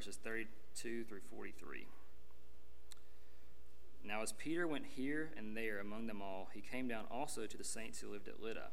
[0.00, 1.86] verses 32 through 43.
[4.02, 7.58] Now, as Peter went here and there among them all, he came down also to
[7.58, 8.68] the saints who lived at Lydda.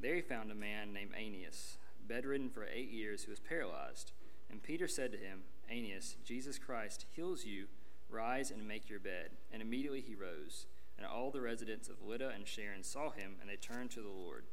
[0.00, 1.76] There he found a man named Aeneas,
[2.08, 4.12] bedridden for eight years, who was paralyzed.
[4.50, 7.66] And Peter said to him, Aeneas, Jesus Christ heals you.
[8.08, 9.32] Rise and make your bed.
[9.52, 10.64] And immediately he rose.
[10.96, 14.08] And all the residents of Lydda and Sharon saw him, and they turned to the
[14.08, 14.44] Lord.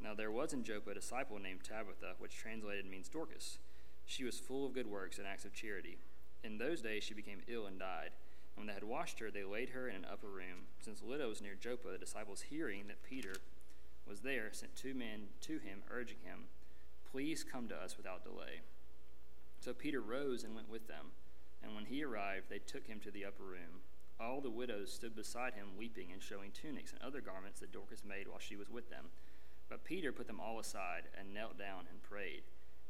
[0.00, 3.58] Now there was in Joppa a disciple named Tabitha, which translated means Dorcas.
[4.06, 5.98] She was full of good works and acts of charity.
[6.42, 8.10] In those days she became ill and died.
[8.54, 10.68] And when they had washed her, they laid her in an upper room.
[10.80, 13.34] Since Lydda was near Joppa, the disciples, hearing that Peter
[14.06, 16.44] was there, sent two men to him, urging him,
[17.10, 18.60] Please come to us without delay.
[19.60, 21.12] So Peter rose and went with them.
[21.62, 23.80] And when he arrived, they took him to the upper room.
[24.20, 28.04] All the widows stood beside him, weeping and showing tunics and other garments that Dorcas
[28.04, 29.06] made while she was with them.
[29.68, 32.42] But Peter put them all aside and knelt down and prayed.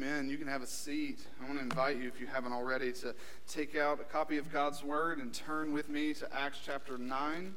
[0.00, 0.30] Amen.
[0.30, 1.18] You can have a seat.
[1.42, 3.16] I want to invite you, if you haven't already, to
[3.48, 7.54] take out a copy of God's Word and turn with me to Acts chapter 9.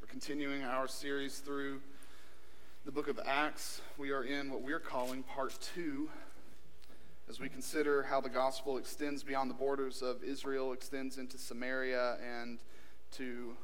[0.00, 1.80] We're continuing our series through
[2.84, 3.80] the book of Acts.
[3.98, 6.08] We are in what we're calling part two
[7.28, 12.18] as we consider how the gospel extends beyond the borders of Israel, extends into Samaria,
[12.22, 12.60] and
[13.16, 13.56] to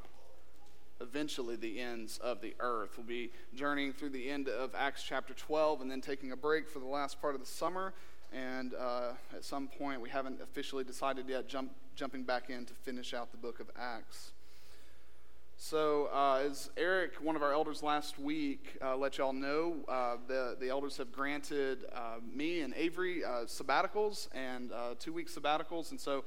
[1.00, 2.90] eventually the ends of the earth.
[2.96, 6.68] We'll be journeying through the end of Acts chapter 12 and then taking a break
[6.68, 7.94] for the last part of the summer.
[8.32, 12.74] And uh, at some point, we haven't officially decided yet, jump, jumping back in to
[12.74, 14.32] finish out the book of Acts.
[15.60, 20.14] So, uh, as Eric, one of our elders last week, uh, let y'all know, uh,
[20.28, 25.28] the, the elders have granted uh, me and Avery uh, sabbaticals and uh, two week
[25.28, 25.90] sabbaticals.
[25.90, 26.24] And so,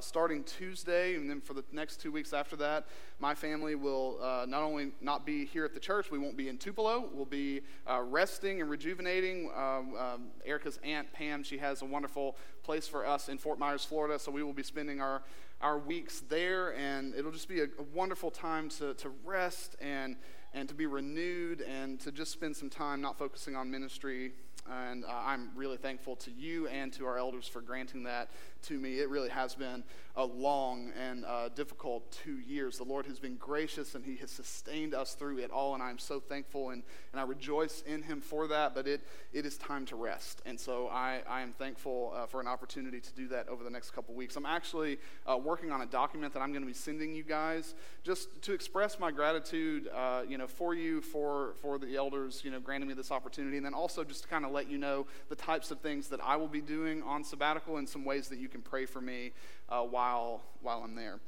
[0.00, 2.86] starting Tuesday, and then for the next two weeks after that,
[3.20, 4.18] my family will
[4.48, 7.10] not only not be here at the church, we won't be in Tupelo.
[7.12, 9.50] We'll be resting and rejuvenating.
[9.54, 13.84] Um, um, Erica's aunt, Pam, she has a wonderful place for us in Fort Myers,
[13.84, 14.18] Florida.
[14.18, 15.22] So, we will be spending our
[15.62, 20.16] our weeks there, and it'll just be a, a, wonderful time to, to rest and,
[20.52, 24.32] and to be renewed and to just spend some time not focusing on ministry.
[24.70, 28.30] And uh, I'm really thankful to you and to our elders for granting that
[28.64, 28.98] to me.
[28.98, 29.84] It really has been
[30.14, 32.76] a long and uh, difficult two years.
[32.76, 35.98] The Lord has been gracious and He has sustained us through it all, and I'm
[35.98, 38.74] so thankful and, and I rejoice in Him for that.
[38.74, 39.00] But it,
[39.32, 40.42] it is time to rest.
[40.44, 43.70] And so I, I am thankful uh, for an opportunity to do that over the
[43.70, 44.36] next couple weeks.
[44.36, 47.74] I'm actually uh, working on a document that I'm going to be sending you guys
[48.04, 52.50] just to express my gratitude uh, you know, for you, for, for the elders, you
[52.50, 55.06] know, granting me this opportunity, and then also just to kind of let you know
[55.28, 58.38] the types of things that I will be doing on sabbatical and some ways that
[58.38, 59.32] you can pray for me
[59.68, 61.18] uh, while, while I'm there.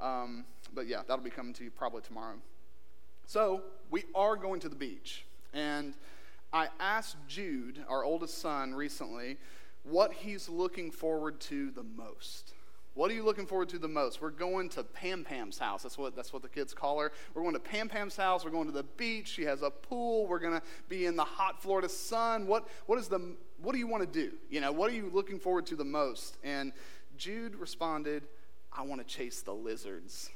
[0.00, 2.36] Um, but yeah, that'll be coming to you probably tomorrow.
[3.26, 5.24] So we are going to the beach.
[5.52, 5.94] And
[6.52, 9.36] I asked Jude, our oldest son, recently,
[9.84, 12.54] what he's looking forward to the most.
[12.94, 14.20] What are you looking forward to the most?
[14.20, 15.84] We're going to Pam Pam's house.
[15.84, 17.12] That's what, that's what the kids call her.
[17.34, 18.44] We're going to Pam Pam's house.
[18.44, 19.28] We're going to the beach.
[19.28, 20.26] She has a pool.
[20.26, 22.48] We're going to be in the hot Florida sun.
[22.48, 24.32] What, what, is the, what do you want to do?
[24.48, 26.36] You know, what are you looking forward to the most?
[26.42, 26.72] And
[27.16, 28.24] Jude responded,
[28.72, 30.30] I want to chase the lizards.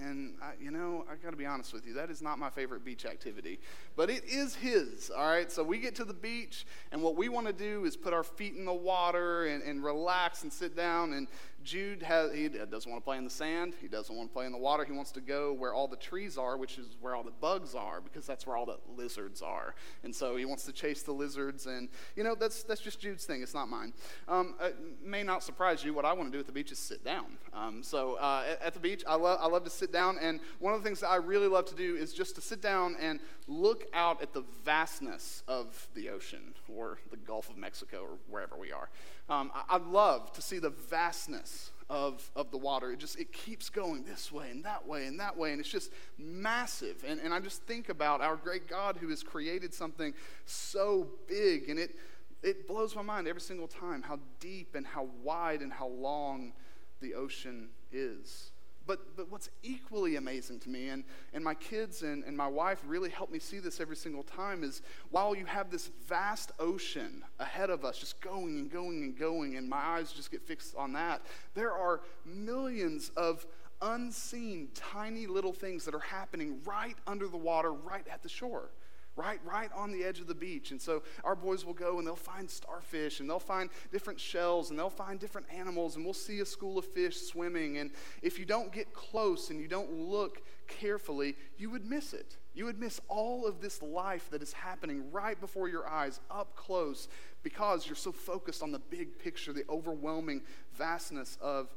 [0.00, 2.50] And, I, you know, I got to be honest with you, that is not my
[2.50, 3.58] favorite beach activity.
[3.96, 5.50] But it is his, all right?
[5.50, 8.22] So we get to the beach, and what we want to do is put our
[8.22, 11.14] feet in the water and, and relax and sit down.
[11.14, 11.26] And
[11.68, 13.74] Jude has, he doesn't want to play in the sand.
[13.78, 14.86] He doesn't want to play in the water.
[14.86, 17.74] He wants to go where all the trees are, which is where all the bugs
[17.74, 19.74] are, because that's where all the lizards are.
[20.02, 21.66] And so he wants to chase the lizards.
[21.66, 23.42] And, you know, that's, that's just Jude's thing.
[23.42, 23.92] It's not mine.
[24.28, 25.92] Um, it may not surprise you.
[25.92, 27.36] What I want to do at the beach is sit down.
[27.52, 30.16] Um, so uh, at, at, the beach, I, lo- I love to sit down.
[30.22, 32.62] And one of the things that I really love to do is just to sit
[32.62, 38.04] down and look out at the vastness of the ocean or the Gulf of Mexico
[38.04, 38.88] or wherever we are.
[39.28, 41.57] Um, I, I love to see the vastness
[41.90, 42.92] of, of the water.
[42.92, 45.68] It just it keeps going this way and that way and that way, and it's
[45.68, 47.04] just massive.
[47.06, 50.14] And, and I just think about our great God who has created something
[50.44, 51.96] so big, and it
[52.42, 56.52] it blows my mind every single time how deep and how wide and how long
[57.00, 58.52] the ocean is.
[58.88, 61.04] But, but what's equally amazing to me, and,
[61.34, 64.64] and my kids and, and my wife really help me see this every single time,
[64.64, 64.80] is
[65.10, 69.58] while you have this vast ocean ahead of us, just going and going and going,
[69.58, 71.20] and my eyes just get fixed on that,
[71.54, 73.46] there are millions of
[73.82, 78.70] unseen, tiny little things that are happening right under the water, right at the shore
[79.18, 80.70] right right on the edge of the beach.
[80.70, 84.70] And so our boys will go and they'll find starfish and they'll find different shells
[84.70, 87.78] and they'll find different animals and we'll see a school of fish swimming.
[87.78, 87.90] And
[88.22, 92.36] if you don't get close and you don't look carefully you would miss it.
[92.54, 96.56] You would miss all of this life that is happening right before your eyes up
[96.56, 97.08] close
[97.42, 100.42] because you're so focused on the big picture the overwhelming
[100.76, 101.74] vastness of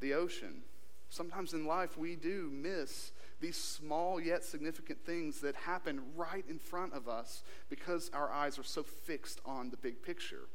[0.00, 0.62] the ocean
[1.10, 6.58] sometimes in life we do miss these small yet significant things that happen right in
[6.58, 10.48] front of us because our eyes are so fixed on the big picture.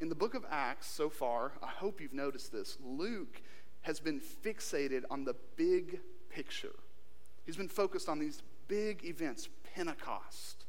[0.00, 3.42] In the book of Acts so far, I hope you've noticed this, Luke
[3.82, 6.74] has been fixated on the big picture.
[7.44, 10.64] He's been focused on these big events Pentecost,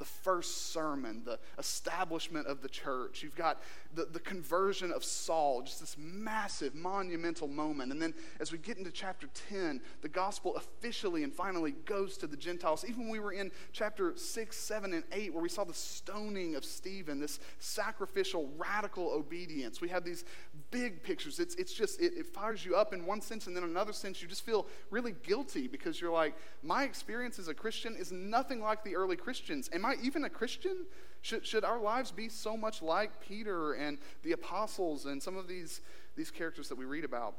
[0.00, 3.22] the first sermon, the establishment of the church.
[3.22, 3.62] You've got
[3.94, 7.92] the, the conversion of Saul, just this massive, monumental moment.
[7.92, 12.26] And then as we get into chapter 10, the gospel officially and finally goes to
[12.26, 12.82] the Gentiles.
[12.88, 16.64] Even we were in chapter 6, 7, and 8, where we saw the stoning of
[16.64, 20.24] Stephen, this sacrificial, radical obedience, we have these
[20.70, 21.40] big pictures.
[21.40, 24.22] It's, it's just, it, it fires you up in one sense, and then another sense,
[24.22, 28.60] you just feel really guilty because you're like, my experience as a Christian is nothing
[28.60, 29.68] like the early Christians.
[29.72, 30.86] Am I even a Christian?
[31.22, 35.48] Should, should our lives be so much like Peter and the apostles and some of
[35.48, 35.80] these,
[36.16, 37.34] these characters that we read about?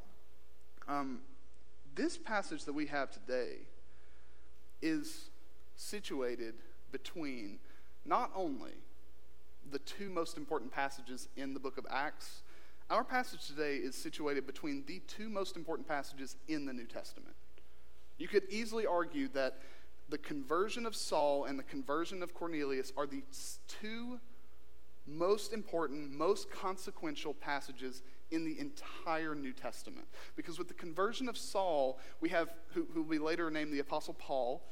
[0.87, 1.19] Um,
[1.95, 3.59] this passage that we have today
[4.81, 5.29] is
[5.75, 6.55] situated
[6.91, 7.59] between
[8.05, 8.71] not only
[9.71, 12.41] the two most important passages in the book of Acts,
[12.91, 17.35] our passage today is situated between the two most important passages in the New Testament.
[18.17, 19.59] You could easily argue that
[20.09, 23.23] the conversion of Saul and the conversion of Cornelius are the
[23.67, 24.19] two
[25.07, 30.05] most important, most consequential passages in the entire New Testament.
[30.35, 33.79] Because with the conversion of Saul, we have, who, who will be later named the
[33.79, 34.63] Apostle Paul,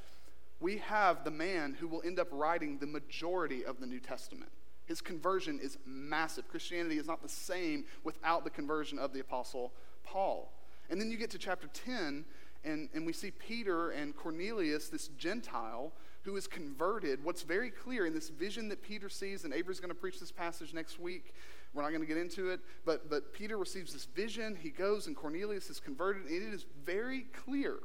[0.59, 4.51] we have the man who will end up writing the majority of the New Testament.
[4.89, 6.47] His conversion is massive.
[6.47, 9.71] Christianity is not the same without the conversion of the Apostle
[10.03, 10.51] Paul.
[10.89, 12.25] And then you get to chapter 10,
[12.65, 15.93] and, and we see Peter and Cornelius, this Gentile,
[16.23, 17.23] who is converted.
[17.23, 20.31] What's very clear in this vision that Peter sees, and Avery's going to preach this
[20.31, 21.35] passage next week.
[21.75, 24.57] We're not going to get into it, but, but Peter receives this vision.
[24.59, 26.23] He goes, and Cornelius is converted.
[26.25, 27.75] And it is very clear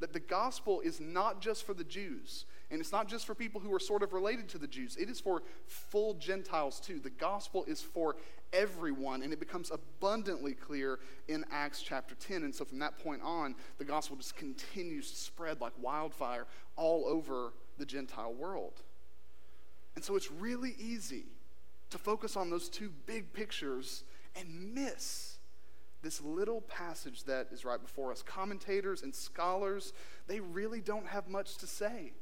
[0.00, 3.60] that the gospel is not just for the Jews, and it's not just for people
[3.60, 6.98] who are sort of related to the Jews, it is for full Gentiles too.
[6.98, 8.16] The gospel is for
[8.52, 10.98] everyone, and it becomes abundantly clear
[11.28, 12.42] in Acts chapter 10.
[12.42, 17.06] And so from that point on, the gospel just continues to spread like wildfire all
[17.06, 18.82] over the Gentile world.
[19.94, 21.26] And so it's really easy
[21.90, 24.02] to focus on those two big pictures
[24.34, 25.38] and miss
[26.02, 28.22] this little passage that is right before us.
[28.22, 29.92] Commentators and scholars,
[30.26, 32.12] they really don't have much to say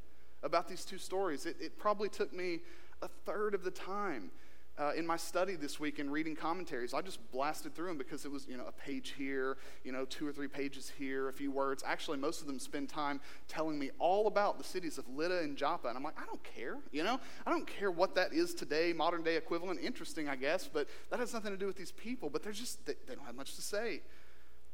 [0.45, 1.47] about these two stories.
[1.47, 2.61] It, it probably took me
[3.03, 4.31] a third of the time
[4.77, 6.95] uh, in my study this week in reading commentaries.
[6.95, 10.05] I just blasted through them because it was, you know, a page here, you know,
[10.05, 11.85] two or three pages here, a few words.
[11.87, 15.57] Actually, most of them spend time telling me all about the cities of Lydda and
[15.57, 15.89] Joppa.
[15.89, 17.21] And I'm like, I don't care, you know?
[17.47, 19.81] I don't care what that is today, modern day equivalent.
[19.81, 22.29] Interesting, I guess, but that has nothing to do with these people.
[22.29, 24.01] But they're just, they, they don't have much to say.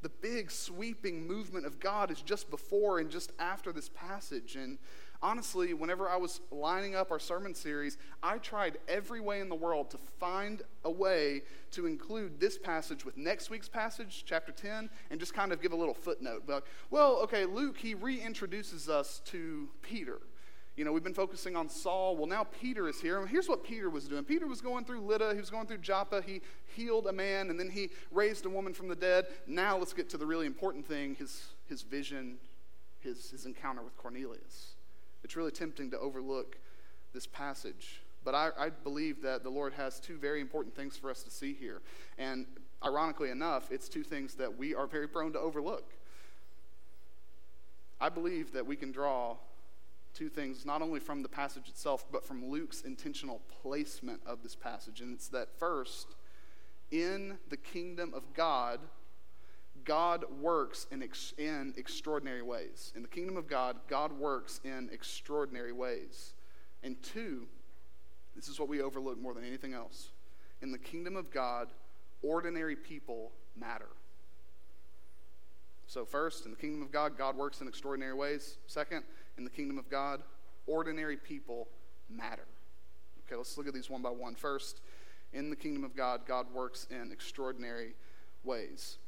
[0.02, 4.56] The big sweeping movement of God is just before and just after this passage.
[4.56, 4.78] And
[5.22, 9.54] honestly, whenever I was lining up our sermon series, I tried every way in the
[9.54, 14.88] world to find a way to include this passage with next week's passage, chapter 10,
[15.10, 16.44] and just kind of give a little footnote.
[16.46, 20.18] But, well, okay, Luke, he reintroduces us to Peter.
[20.76, 22.16] You know, we've been focusing on Saul.
[22.16, 23.26] Well, now Peter is here.
[23.26, 24.24] Here's what Peter was doing.
[24.24, 25.34] Peter was going through Lydda.
[25.34, 26.22] He was going through Joppa.
[26.22, 26.40] He
[26.74, 29.26] healed a man, and then he raised a woman from the dead.
[29.46, 32.38] Now let's get to the really important thing his, his vision,
[33.00, 34.76] his, his encounter with Cornelius.
[35.24, 36.56] It's really tempting to overlook
[37.12, 38.00] this passage.
[38.24, 41.30] But I, I, believe that the Lord has two very important things for us to
[41.30, 41.80] see here.
[42.18, 42.46] And
[42.84, 45.94] ironically enough, it's two things that we are very prone to overlook.
[48.00, 49.36] I believe that we can draw
[50.12, 54.56] two things, not only from the passage itself, but from Luke's intentional placement of this
[54.56, 55.00] passage.
[55.00, 56.14] And it's that first,
[56.90, 58.80] in the kingdom of God,
[59.84, 62.92] God works in, ex- in extraordinary ways.
[62.94, 66.34] In the kingdom of God, God works in extraordinary ways.
[66.82, 67.46] And two,
[68.34, 70.10] this is what we overlook more than anything else.
[70.62, 71.68] In the kingdom of God,
[72.22, 73.88] ordinary people matter.
[75.86, 78.58] So, first, in the kingdom of God, God works in extraordinary ways.
[78.66, 79.02] Second,
[79.36, 80.22] in the kingdom of God,
[80.66, 81.68] ordinary people
[82.08, 82.46] matter.
[83.26, 84.34] Okay, let's look at these one by one.
[84.34, 84.80] First,
[85.32, 87.94] in the kingdom of God, God works in extraordinary
[88.44, 88.98] ways.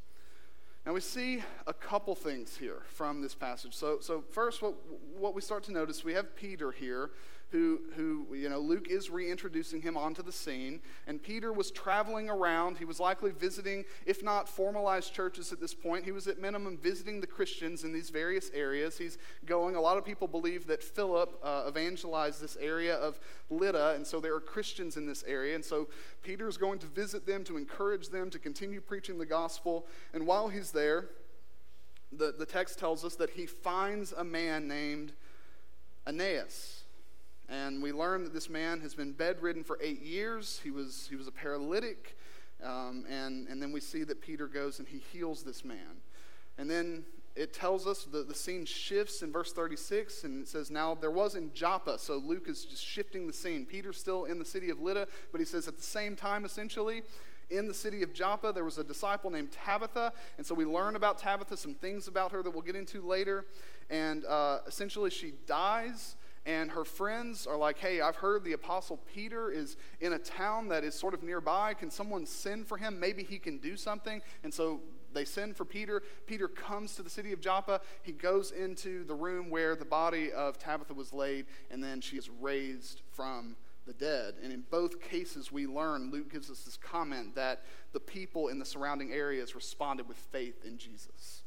[0.84, 3.74] Now we see a couple things here from this passage.
[3.74, 4.74] So, so first, what,
[5.16, 7.12] what we start to notice, we have Peter here,
[7.52, 10.80] who, who, you know, Luke is reintroducing him onto the scene.
[11.06, 12.78] And Peter was traveling around.
[12.78, 16.78] He was likely visiting, if not formalized churches at this point, he was at minimum
[16.78, 18.96] visiting the Christians in these various areas.
[18.96, 23.96] He's going, a lot of people believe that Philip uh, evangelized this area of Lydda,
[23.96, 25.54] and so there are Christians in this area.
[25.54, 25.88] And so
[26.22, 29.86] Peter is going to visit them to encourage them to continue preaching the gospel.
[30.14, 31.10] And while he's there,
[32.10, 35.12] the, the text tells us that he finds a man named
[36.06, 36.81] Aeneas.
[37.52, 40.58] And we learn that this man has been bedridden for eight years.
[40.64, 42.16] He was, he was a paralytic.
[42.64, 46.00] Um, and, and then we see that Peter goes and he heals this man.
[46.56, 47.04] And then
[47.36, 51.10] it tells us that the scene shifts in verse 36 and it says now there
[51.10, 54.68] was in joppa so luke is just shifting the scene peter's still in the city
[54.68, 57.02] of lydda but he says at the same time essentially
[57.48, 60.94] in the city of joppa there was a disciple named tabitha and so we learn
[60.94, 63.46] about tabitha some things about her that we'll get into later
[63.88, 68.98] and uh, essentially she dies and her friends are like, Hey, I've heard the Apostle
[69.14, 71.74] Peter is in a town that is sort of nearby.
[71.74, 72.98] Can someone send for him?
[72.98, 74.20] Maybe he can do something.
[74.42, 74.80] And so
[75.12, 76.02] they send for Peter.
[76.26, 77.80] Peter comes to the city of Joppa.
[78.02, 82.16] He goes into the room where the body of Tabitha was laid, and then she
[82.16, 83.56] is raised from
[83.86, 84.34] the dead.
[84.42, 88.58] And in both cases, we learn, Luke gives us this comment that the people in
[88.58, 91.42] the surrounding areas responded with faith in Jesus.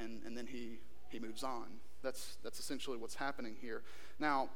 [0.00, 1.80] And, and then he, he moves on.
[2.02, 3.82] That's, that's essentially what's happening here.
[4.18, 4.48] Now,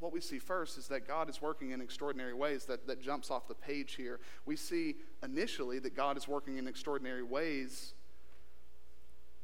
[0.00, 3.30] what we see first is that God is working in extraordinary ways that, that jumps
[3.30, 4.18] off the page here.
[4.44, 7.94] We see initially that God is working in extraordinary ways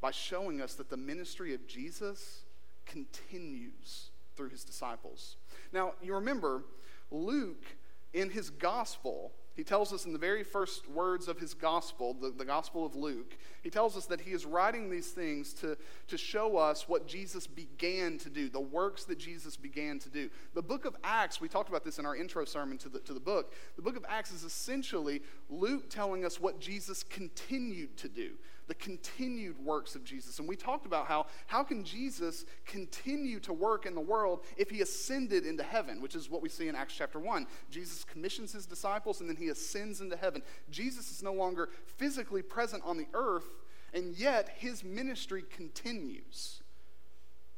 [0.00, 2.42] by showing us that the ministry of Jesus
[2.86, 5.36] continues through his disciples.
[5.72, 6.64] Now, you remember,
[7.10, 7.64] Luke,
[8.12, 12.30] in his gospel, he tells us in the very first words of his gospel, the,
[12.30, 16.16] the Gospel of Luke, he tells us that he is writing these things to, to
[16.16, 20.30] show us what Jesus began to do, the works that Jesus began to do.
[20.54, 23.12] The book of Acts, we talked about this in our intro sermon to the, to
[23.12, 23.52] the book.
[23.74, 28.34] The book of Acts is essentially Luke telling us what Jesus continued to do
[28.68, 30.38] the continued works of Jesus.
[30.38, 34.70] And we talked about how how can Jesus continue to work in the world if
[34.70, 37.46] he ascended into heaven, which is what we see in Acts chapter 1.
[37.70, 40.42] Jesus commissions his disciples and then he ascends into heaven.
[40.70, 43.48] Jesus is no longer physically present on the earth,
[43.92, 46.62] and yet his ministry continues.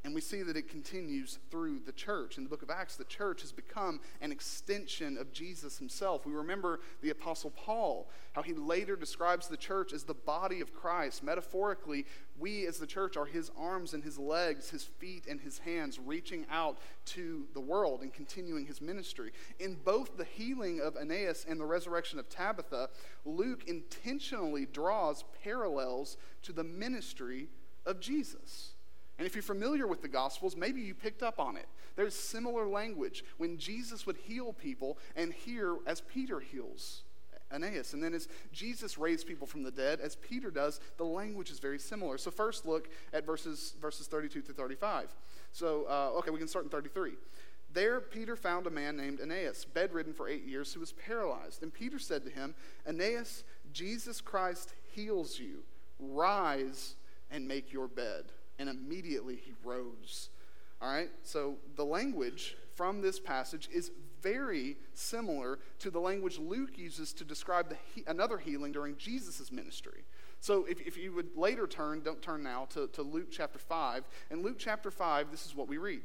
[0.03, 2.39] And we see that it continues through the church.
[2.39, 6.25] In the book of Acts, the church has become an extension of Jesus himself.
[6.25, 10.73] We remember the Apostle Paul, how he later describes the church as the body of
[10.73, 11.23] Christ.
[11.23, 12.07] Metaphorically,
[12.39, 15.99] we as the church are his arms and his legs, his feet and his hands,
[15.99, 19.33] reaching out to the world and continuing his ministry.
[19.59, 22.89] In both the healing of Aeneas and the resurrection of Tabitha,
[23.27, 27.49] Luke intentionally draws parallels to the ministry
[27.85, 28.70] of Jesus.
[29.21, 31.67] And if you're familiar with the Gospels, maybe you picked up on it.
[31.95, 37.03] There's similar language when Jesus would heal people, and here as Peter heals
[37.53, 37.93] Aeneas.
[37.93, 41.59] And then as Jesus raised people from the dead, as Peter does, the language is
[41.59, 42.17] very similar.
[42.17, 45.15] So first look at verses, verses 32 to 35.
[45.53, 47.13] So, uh, okay, we can start in 33.
[47.75, 51.63] There, Peter found a man named Aeneas, bedridden for eight years, who was paralyzed.
[51.63, 52.55] And Peter said to him,
[52.89, 55.63] Aeneas, Jesus Christ heals you.
[55.99, 56.95] Rise
[57.31, 58.25] and make your bed
[58.61, 60.29] and immediately he rose.
[60.81, 61.11] All right?
[61.23, 63.91] So the language from this passage is
[64.23, 70.05] very similar to the language Luke uses to describe he- another healing during Jesus' ministry.
[70.41, 74.05] So if, if you would later turn, don't turn now, to, to Luke chapter 5.
[74.31, 76.03] In Luke chapter 5, this is what we read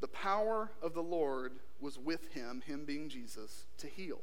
[0.00, 4.20] The power of the Lord was with him, him being Jesus, to heal.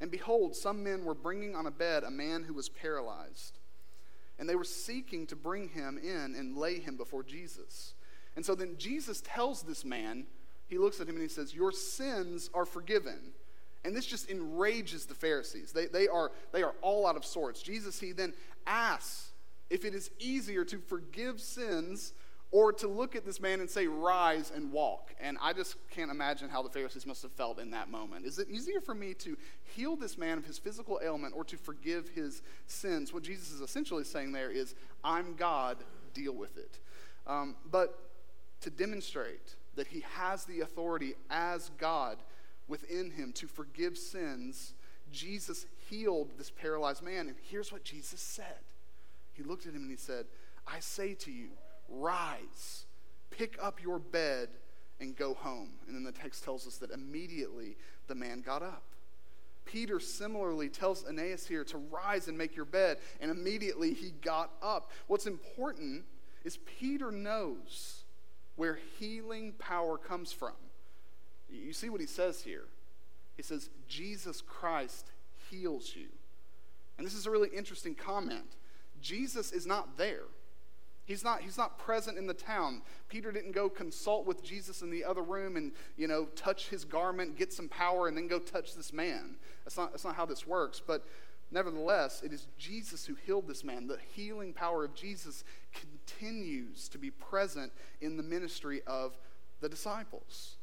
[0.00, 3.58] And behold, some men were bringing on a bed a man who was paralyzed
[4.38, 7.94] and they were seeking to bring him in and lay him before Jesus.
[8.34, 10.26] And so then Jesus tells this man,
[10.68, 13.32] he looks at him and he says, Your sins are forgiven.
[13.84, 15.72] And this just enrages the Pharisees.
[15.72, 17.62] They, they, are, they are all out of sorts.
[17.62, 18.34] Jesus, he then
[18.66, 19.30] asks
[19.70, 22.12] if it is easier to forgive sins
[22.56, 25.14] or to look at this man and say, Rise and walk.
[25.20, 28.24] And I just can't imagine how the Pharisees must have felt in that moment.
[28.24, 31.58] Is it easier for me to heal this man of his physical ailment or to
[31.58, 33.12] forgive his sins?
[33.12, 35.76] What Jesus is essentially saying there is, I'm God,
[36.14, 36.78] deal with it.
[37.26, 37.98] Um, but
[38.62, 42.16] to demonstrate that he has the authority as God
[42.68, 44.72] within him to forgive sins,
[45.12, 47.28] Jesus healed this paralyzed man.
[47.28, 48.64] And here's what Jesus said
[49.34, 50.24] He looked at him and he said,
[50.66, 51.50] I say to you,
[51.88, 52.86] Rise,
[53.30, 54.48] pick up your bed,
[55.00, 55.70] and go home.
[55.86, 57.76] And then the text tells us that immediately
[58.06, 58.82] the man got up.
[59.64, 64.50] Peter similarly tells Aeneas here to rise and make your bed, and immediately he got
[64.62, 64.90] up.
[65.08, 66.04] What's important
[66.44, 68.04] is Peter knows
[68.54, 70.54] where healing power comes from.
[71.50, 72.64] You see what he says here?
[73.36, 75.10] He says, Jesus Christ
[75.50, 76.06] heals you.
[76.96, 78.56] And this is a really interesting comment.
[79.02, 80.24] Jesus is not there.
[81.06, 82.82] He's not, he's not present in the town.
[83.08, 86.84] Peter didn't go consult with Jesus in the other room and, you know, touch his
[86.84, 89.36] garment, get some power, and then go touch this man.
[89.64, 90.82] That's not, that's not how this works.
[90.84, 91.06] But
[91.52, 93.86] nevertheless, it is Jesus who healed this man.
[93.86, 99.16] The healing power of Jesus continues to be present in the ministry of
[99.60, 100.56] the disciples.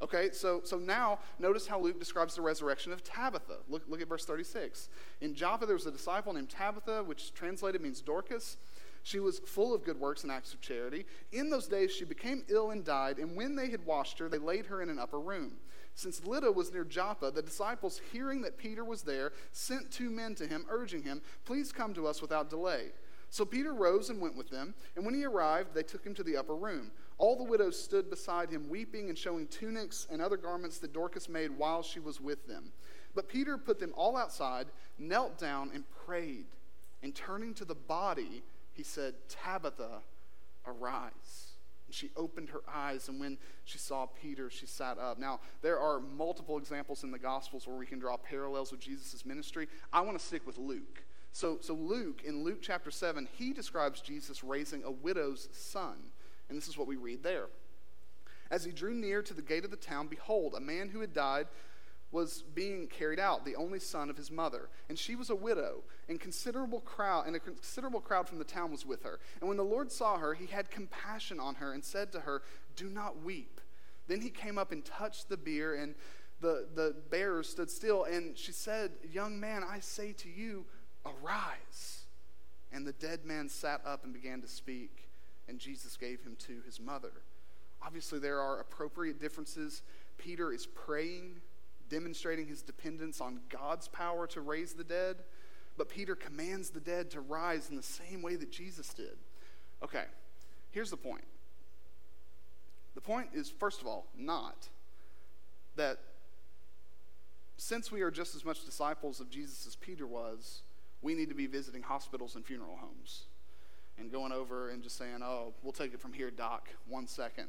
[0.00, 3.58] Okay, so, so now notice how Luke describes the resurrection of Tabitha.
[3.68, 4.88] Look, look at verse 36.
[5.20, 8.56] In Joppa, there was a disciple named Tabitha, which translated means Dorcas.
[9.02, 11.06] She was full of good works and acts of charity.
[11.32, 14.38] In those days, she became ill and died, and when they had washed her, they
[14.38, 15.54] laid her in an upper room.
[15.94, 20.34] Since Lydda was near Joppa, the disciples, hearing that Peter was there, sent two men
[20.36, 22.92] to him, urging him, Please come to us without delay.
[23.28, 26.22] So Peter rose and went with them, and when he arrived, they took him to
[26.22, 26.90] the upper room.
[27.18, 31.28] All the widows stood beside him, weeping and showing tunics and other garments that Dorcas
[31.28, 32.72] made while she was with them.
[33.14, 34.66] But Peter put them all outside,
[34.98, 36.46] knelt down, and prayed.
[37.02, 38.42] And turning to the body,
[38.74, 40.00] he said, Tabitha,
[40.66, 41.52] arise.
[41.86, 45.18] And she opened her eyes, and when she saw Peter, she sat up.
[45.18, 49.26] Now, there are multiple examples in the Gospels where we can draw parallels with Jesus'
[49.26, 49.68] ministry.
[49.92, 51.04] I want to stick with Luke.
[51.32, 55.96] So, so Luke, in Luke chapter 7, he describes Jesus raising a widow's son.
[56.48, 57.46] And this is what we read there.
[58.50, 61.14] As he drew near to the gate of the town, behold, a man who had
[61.14, 61.46] died
[62.12, 64.68] was being carried out, the only son of his mother.
[64.88, 68.70] And she was a widow, and considerable crowd and a considerable crowd from the town
[68.70, 69.18] was with her.
[69.40, 72.42] And when the Lord saw her, he had compassion on her and said to her,
[72.76, 73.60] Do not weep.
[74.08, 75.94] Then he came up and touched the bier, and
[76.40, 78.04] the, the bearers stood still.
[78.04, 80.66] And she said, Young man, I say to you,
[81.06, 82.02] arise.
[82.72, 85.08] And the dead man sat up and began to speak,
[85.48, 87.12] and Jesus gave him to his mother.
[87.84, 89.82] Obviously, there are appropriate differences.
[90.18, 91.40] Peter is praying
[91.92, 95.16] demonstrating his dependence on God's power to raise the dead.
[95.76, 99.18] But Peter commands the dead to rise in the same way that Jesus did.
[99.84, 100.04] Okay,
[100.70, 101.24] here's the point.
[102.94, 104.68] The point is, first of all, not
[105.76, 105.98] that
[107.58, 110.62] since we are just as much disciples of Jesus as Peter was,
[111.02, 113.24] we need to be visiting hospitals and funeral homes
[113.98, 117.48] and going over and just saying, oh, we'll take it from here, Doc, one second,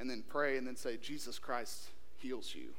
[0.00, 2.70] and then pray and then say, Jesus Christ heals you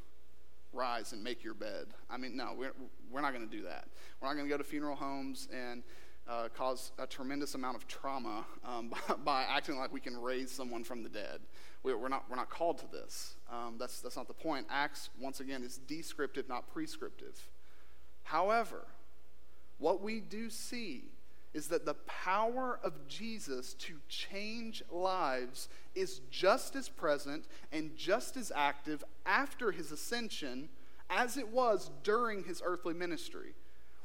[0.74, 1.88] rise and make your bed.
[2.10, 2.74] I mean, no, we're,
[3.12, 3.88] we're not going to do that.
[4.20, 5.84] We're not going to go to funeral homes and
[6.28, 10.52] uh, cause a tremendous amount of trauma um, by, by, acting like we can raise
[10.52, 11.42] someone from the dead.
[11.84, 13.36] We, are not, we're not called to this.
[13.52, 14.68] Um, that's, that's not the point.
[14.70, 17.50] Acts, once again, is descriptive, not prescriptive.
[18.24, 18.88] However,
[19.80, 21.12] what we do see
[21.54, 28.38] is that the power of Jesus to change lives is just as present and just
[28.38, 30.70] as active after his ascension
[31.10, 33.54] as it was during his earthly ministry.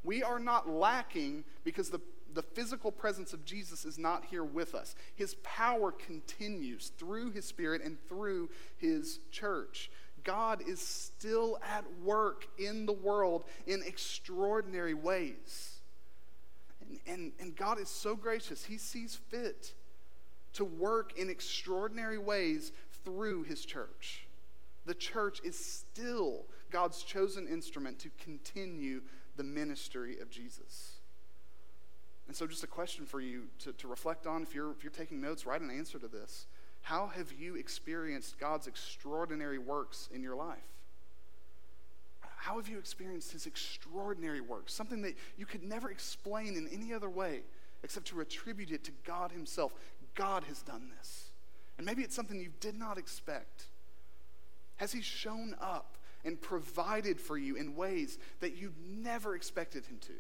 [0.05, 2.01] We are not lacking because the,
[2.35, 4.95] the physical presence of Jesus is not here with us.
[5.15, 9.91] His power continues through his spirit and through his church.
[10.25, 15.78] God is still at work in the world in extraordinary ways.
[17.07, 19.75] And, and, God is so gracious, He sees fit
[20.55, 22.73] to work in extraordinary ways
[23.05, 24.27] through His church.
[24.87, 29.03] The church is still God's chosen instrument to continue
[29.37, 30.93] the ministry of Jesus.
[32.27, 34.91] And so, just a question for you to, to reflect on if you're, if you're
[34.91, 36.47] taking notes, write an answer to this.
[36.83, 40.78] How have you experienced God's extraordinary works in your life?
[42.39, 44.71] How have you experienced his extraordinary work?
[44.71, 47.41] Something that you could never explain in any other way
[47.83, 49.73] except to attribute it to God himself.
[50.15, 51.31] God has done this.
[51.77, 53.65] And maybe it's something you did not expect.
[54.77, 59.99] Has he shown up and provided for you in ways that you never expected him
[60.03, 60.13] to?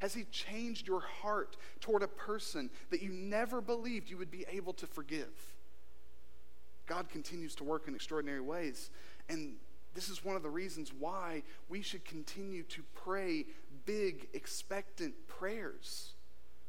[0.00, 4.44] Has he changed your heart toward a person that you never believed you would be
[4.50, 5.54] able to forgive?
[6.86, 8.90] God continues to work in extraordinary ways.
[9.28, 9.56] And
[9.96, 13.46] this is one of the reasons why we should continue to pray
[13.86, 16.12] big, expectant prayers.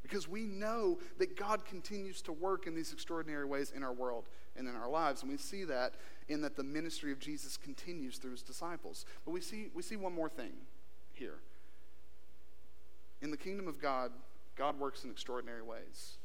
[0.01, 4.29] Because we know that God continues to work in these extraordinary ways in our world
[4.55, 5.21] and in our lives.
[5.21, 5.95] And we see that
[6.29, 9.05] in that the ministry of Jesus continues through his disciples.
[9.25, 10.53] But we see, we see one more thing
[11.11, 11.39] here.
[13.21, 14.11] In the kingdom of God,
[14.55, 16.17] God works in extraordinary ways.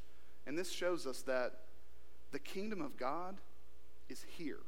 [0.47, 1.55] And this shows us that
[2.31, 3.39] the kingdom of God
[4.09, 4.61] is here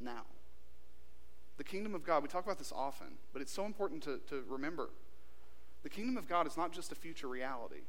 [0.00, 0.24] now.
[1.56, 4.42] The kingdom of God, we talk about this often, but it's so important to, to
[4.48, 4.90] remember.
[5.82, 7.82] The kingdom of God is not just a future reality,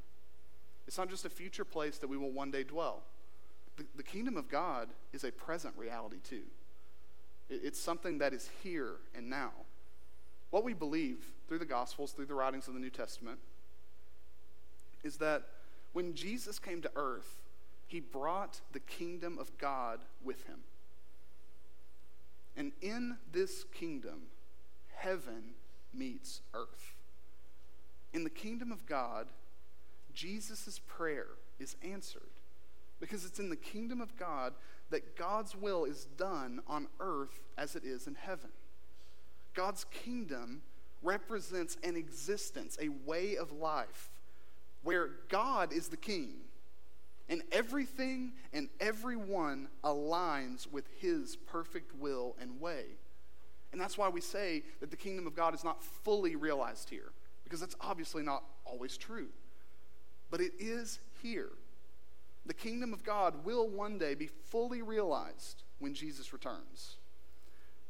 [0.87, 3.03] it's not just a future place that we will one day dwell.
[3.77, 6.43] The, the kingdom of God is a present reality too.
[7.49, 9.51] It, it's something that is here and now.
[10.51, 13.39] What we believe through the Gospels, through the writings of the New Testament,
[15.03, 15.43] is that
[15.93, 17.37] when Jesus came to earth,
[17.87, 20.59] he brought the kingdom of God with him.
[22.57, 24.27] And in this kingdom,
[24.95, 25.55] heaven
[25.93, 26.95] meets earth.
[28.13, 29.27] In the kingdom of God,
[30.13, 31.27] Jesus' prayer
[31.59, 32.21] is answered
[32.99, 34.53] because it's in the kingdom of God
[34.89, 38.49] that God's will is done on earth as it is in heaven.
[39.53, 40.61] God's kingdom
[41.01, 44.09] represents an existence, a way of life
[44.83, 46.35] where God is the king
[47.29, 52.85] and everything and everyone aligns with his perfect will and way.
[53.71, 57.11] And that's why we say that the kingdom of God is not fully realized here,
[57.43, 59.27] because that's obviously not always true.
[60.31, 61.49] But it is here.
[62.45, 66.97] The kingdom of God will one day be fully realized when Jesus returns.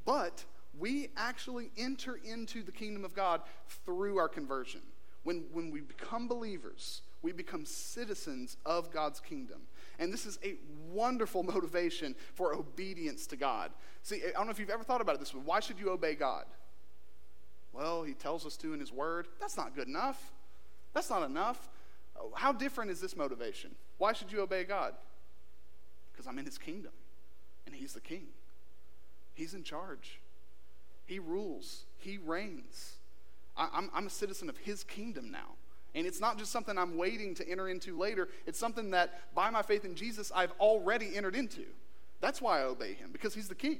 [0.05, 0.45] But
[0.77, 3.41] we actually enter into the kingdom of God
[3.85, 4.81] through our conversion.
[5.23, 9.61] When, when we become believers, we become citizens of God's kingdom.
[9.97, 10.57] And this is a
[10.91, 13.71] wonderful motivation for obedience to God.
[14.03, 15.41] See, I don't know if you've ever thought about it this way.
[15.43, 16.45] Why should you obey God?
[17.73, 19.27] Well, He tells us to in His Word.
[19.39, 20.33] That's not good enough.
[20.93, 21.67] That's not enough.
[22.35, 23.71] How different is this motivation?
[23.97, 24.93] Why should you obey God?
[26.11, 26.91] Because I'm in His kingdom,
[27.65, 28.27] and He's the king.
[29.33, 30.21] He's in charge.
[31.07, 31.85] He rules.
[31.97, 32.97] He reigns.
[33.57, 35.55] I, I'm a citizen of His kingdom now.
[35.95, 39.49] And it's not just something I'm waiting to enter into later, it's something that by
[39.49, 41.63] my faith in Jesus, I've already entered into.
[42.19, 43.79] That's why I obey him, because he's the king.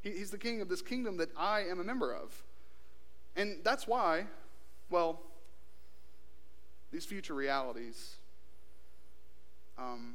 [0.00, 2.42] He, he's the king of this kingdom that I am a member of.
[3.36, 4.26] And that's why,
[4.90, 5.20] well,
[6.92, 8.16] these future realities
[9.76, 10.14] um,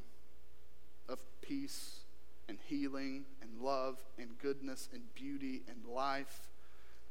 [1.09, 1.99] of peace
[2.47, 6.48] and healing and love and goodness and beauty and life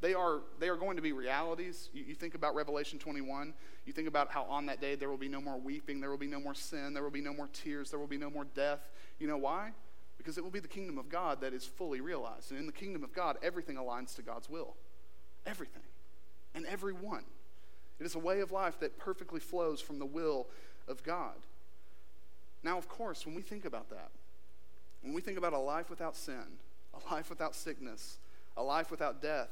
[0.01, 1.89] they are, they are going to be realities.
[1.93, 3.53] You, you, think about Revelation 21.
[3.85, 6.17] You think about how on that day there will be no more weeping, there will
[6.17, 8.45] be no more sin, there will be no more tears, there will be no more
[8.45, 8.89] death.
[9.19, 9.73] You know why?
[10.17, 12.51] Because it will be the kingdom of God that is fully realized.
[12.51, 14.75] And in the kingdom of God, everything aligns to God's will.
[15.47, 15.83] Everything.
[16.55, 17.25] And everyone.
[17.99, 20.47] It is a way of life that perfectly flows from the will
[20.87, 21.35] of God.
[22.63, 24.11] Now, of course, when we think about that,
[25.03, 26.59] when we think about a life without sin,
[26.95, 28.19] a life without sickness,
[28.57, 29.49] a life without death,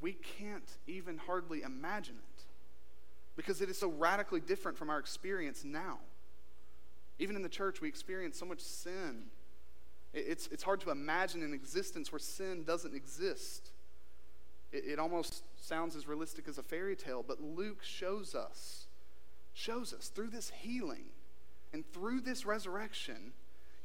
[0.00, 2.44] we can't even hardly imagine it
[3.36, 5.98] because it is so radically different from our experience now.
[7.18, 9.24] Even in the church, we experience so much sin.
[10.12, 13.70] It's, it's hard to imagine an existence where sin doesn't exist.
[14.72, 18.86] It, it almost sounds as realistic as a fairy tale, but Luke shows us,
[19.54, 21.06] shows us through this healing
[21.72, 23.32] and through this resurrection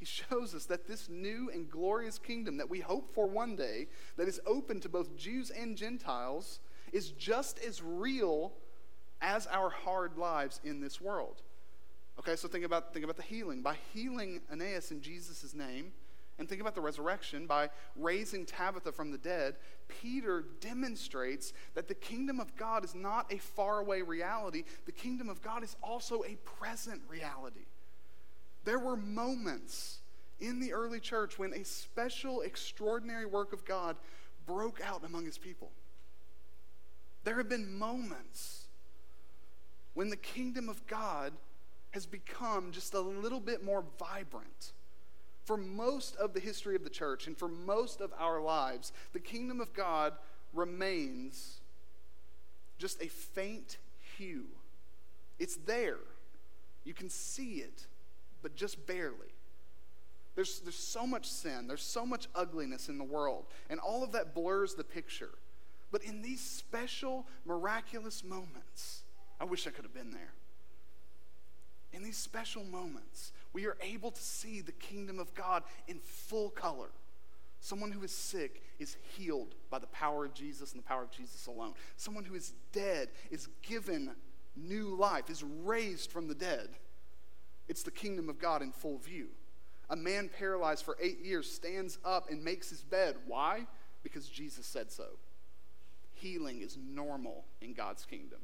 [0.02, 3.86] he shows us that this new and glorious kingdom that we hope for one day,
[4.16, 6.58] that is open to both Jews and Gentiles,
[6.92, 8.52] is just as real
[9.20, 11.42] as our hard lives in this world.
[12.18, 13.62] Okay, so think about, think about the healing.
[13.62, 15.92] By healing Aeneas in Jesus' name,
[16.36, 19.54] and think about the resurrection, by raising Tabitha from the dead,
[19.86, 24.64] Peter demonstrates that the kingdom of God is not a faraway reality.
[24.84, 27.66] The kingdom of God is also a present reality.
[28.64, 29.98] There were moments
[30.40, 33.96] in the early church when a special, extraordinary work of God
[34.46, 35.70] broke out among his people.
[37.24, 38.66] There have been moments
[39.94, 41.32] when the kingdom of God
[41.90, 44.72] has become just a little bit more vibrant.
[45.44, 49.20] For most of the history of the church and for most of our lives, the
[49.20, 50.14] kingdom of God
[50.52, 51.60] remains
[52.78, 53.78] just a faint
[54.16, 54.46] hue.
[55.38, 55.98] It's there.
[56.84, 57.86] You can see it,
[58.42, 59.32] but just barely.
[60.34, 64.12] There's, there's so much sin, there's so much ugliness in the world, and all of
[64.12, 65.30] that blurs the picture.
[65.90, 69.02] But in these special, miraculous moments,
[69.38, 70.32] I wish I could have been there.
[71.92, 76.48] In these special moments, we are able to see the kingdom of God in full
[76.48, 76.88] color.
[77.60, 81.10] Someone who is sick is healed by the power of Jesus and the power of
[81.10, 81.74] Jesus alone.
[81.96, 84.10] Someone who is dead is given
[84.56, 86.70] new life, is raised from the dead.
[87.72, 89.28] It's the kingdom of God in full view.
[89.88, 93.16] A man paralyzed for eight years stands up and makes his bed.
[93.26, 93.66] Why?
[94.02, 95.06] Because Jesus said so.
[96.12, 98.40] Healing is normal in God's kingdom.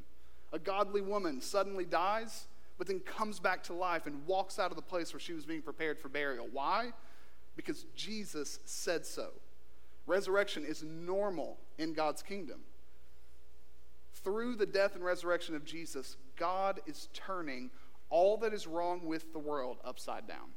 [0.54, 2.46] A godly woman suddenly dies,
[2.78, 5.44] but then comes back to life and walks out of the place where she was
[5.44, 6.48] being prepared for burial.
[6.50, 6.92] Why?
[7.54, 9.28] Because Jesus said so.
[10.06, 12.60] Resurrection is normal in God's kingdom.
[14.24, 17.68] Through the death and resurrection of Jesus, God is turning
[18.10, 20.54] all that is wrong with the world upside down.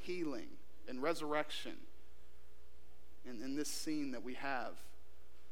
[0.00, 0.48] Healing
[0.88, 1.76] and resurrection
[3.28, 4.72] in, in this scene that we have,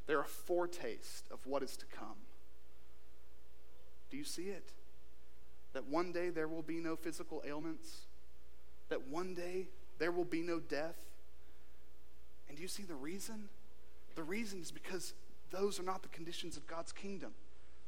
[0.07, 2.17] they're a foretaste of what is to come.
[4.11, 4.73] Do you see it?
[5.73, 8.07] That one day there will be no physical ailments,
[8.89, 10.97] that one day there will be no death.
[12.49, 13.49] And do you see the reason?
[14.17, 15.15] The reason is because
[15.53, 17.33] those are not the conditions of God's kingdom.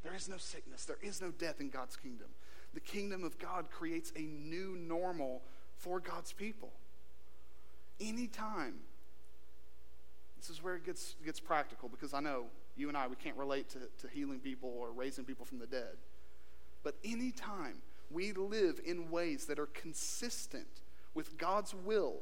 [0.02, 2.28] There is no sickness, there is no death in God's kingdom.
[2.74, 5.42] The kingdom of God creates a new normal
[5.76, 6.72] for God's people.
[8.00, 8.76] Anytime,
[10.38, 13.36] this is where it gets, gets practical because I know you and I, we can't
[13.36, 15.96] relate to, to healing people or raising people from the dead.
[16.82, 20.82] But anytime we live in ways that are consistent
[21.14, 22.16] with God's will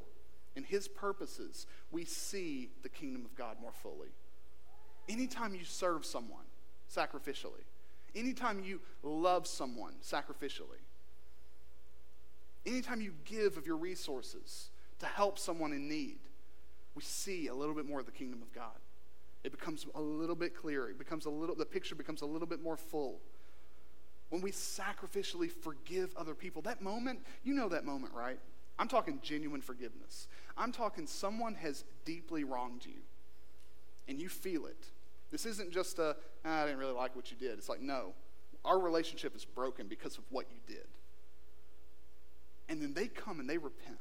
[0.56, 4.08] and His purposes, we see the kingdom of God more fully.
[5.08, 6.44] Anytime you serve someone
[6.94, 7.64] sacrificially,
[8.14, 10.82] anytime you love someone sacrificially,
[12.66, 16.18] anytime you give of your resources to help someone in need,
[16.94, 18.78] we see a little bit more of the kingdom of God.
[19.42, 20.90] It becomes a little bit clearer.
[20.90, 23.20] It becomes a little, the picture becomes a little bit more full.
[24.28, 28.38] When we sacrificially forgive other people, that moment, you know that moment, right?
[28.78, 30.28] I'm talking genuine forgiveness.
[30.56, 33.00] I'm talking someone has deeply wronged you
[34.08, 34.86] and you feel it.
[35.30, 37.58] This isn't just a, ah, I didn't really like what you did.
[37.58, 38.14] It's like, no,
[38.64, 40.86] our relationship is broken because of what you did.
[42.68, 43.98] And then they come and they repent.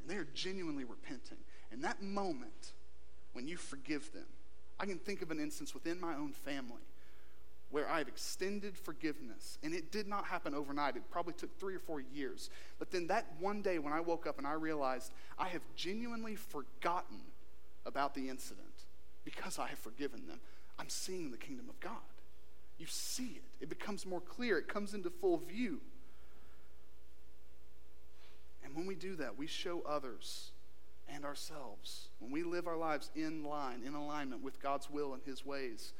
[0.00, 1.38] And they are genuinely repenting.
[1.72, 2.72] And that moment,
[3.32, 4.26] when you forgive them,
[4.78, 6.82] I can think of an instance within my own family
[7.70, 9.58] where I've extended forgiveness.
[9.62, 10.96] And it did not happen overnight.
[10.96, 12.50] It probably took three or four years.
[12.78, 16.34] But then that one day when I woke up and I realized I have genuinely
[16.34, 17.20] forgotten
[17.86, 18.69] about the incident
[19.24, 20.40] because I have forgiven them,
[20.78, 21.92] I'm seeing the kingdom of God.
[22.78, 25.80] You see it, it becomes more clear, it comes into full view.
[28.64, 30.52] And when we do that, we show others
[31.12, 32.08] and ourselves.
[32.20, 35.92] When we live our lives in line, in alignment with God's will and His ways,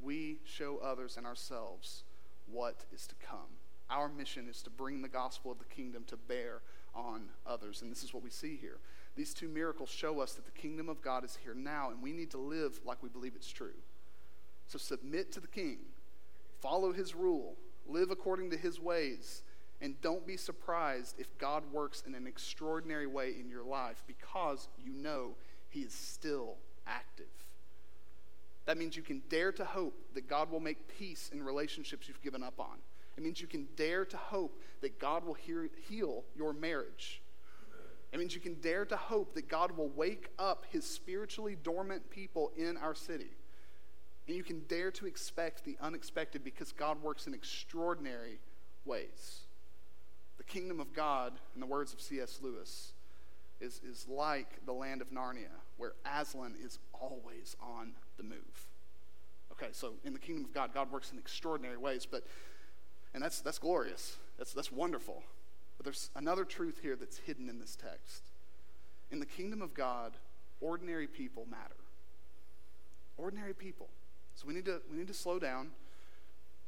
[0.00, 2.04] we show others and ourselves
[2.50, 3.58] what is to come.
[3.90, 6.60] Our mission is to bring the gospel of the kingdom to bear
[6.94, 7.82] on others.
[7.82, 8.78] And this is what we see here.
[9.14, 12.12] These two miracles show us that the kingdom of God is here now, and we
[12.12, 13.74] need to live like we believe it's true.
[14.66, 15.78] So submit to the king,
[16.60, 19.42] follow his rule, live according to his ways,
[19.82, 24.68] and don't be surprised if God works in an extraordinary way in your life because
[24.78, 25.34] you know
[25.68, 27.26] he is still active.
[28.64, 32.22] That means you can dare to hope that God will make peace in relationships you've
[32.22, 32.78] given up on.
[33.16, 37.21] It means you can dare to hope that God will heal your marriage.
[38.12, 42.10] It means you can dare to hope that God will wake up his spiritually dormant
[42.10, 43.30] people in our city.
[44.28, 48.38] And you can dare to expect the unexpected because God works in extraordinary
[48.84, 49.40] ways.
[50.36, 52.38] The kingdom of God, in the words of C.S.
[52.42, 52.92] Lewis,
[53.60, 58.66] is, is like the land of Narnia, where Aslan is always on the move.
[59.52, 62.24] Okay, so in the kingdom of God, God works in extraordinary ways, but
[63.14, 64.16] and that's that's glorious.
[64.38, 65.22] That's that's wonderful.
[65.82, 68.22] But there's another truth here that's hidden in this text.
[69.10, 70.12] In the kingdom of God,
[70.60, 71.74] ordinary people matter.
[73.18, 73.88] Ordinary people.
[74.36, 75.70] So we need to we need to slow down.